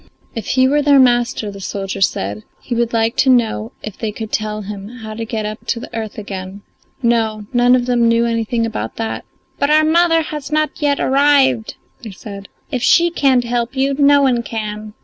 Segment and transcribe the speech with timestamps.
[0.33, 4.11] If he were their master, the soldier said, he would like to know if they
[4.11, 6.63] could tell him how to get up to the earth again.
[7.03, 9.25] No, none of them knew anything about that;
[9.59, 14.23] "But our mother has not yet arrived," they said; "if she can't help you, no
[14.23, 14.95] one can."